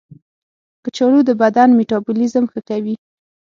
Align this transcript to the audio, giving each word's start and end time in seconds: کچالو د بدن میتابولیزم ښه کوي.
کچالو 0.83 1.19
د 1.25 1.31
بدن 1.41 1.69
میتابولیزم 1.79 2.45
ښه 2.51 2.59
کوي. 2.69 2.95